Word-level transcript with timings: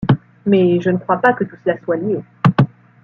Mais 0.47 0.79
je 0.81 0.89
ne 0.89 0.97
crois 0.97 1.17
pas 1.17 1.33
que 1.33 1.43
tout 1.43 1.55
cela 1.63 1.77
soit 1.77 1.97
lié. 1.97 2.21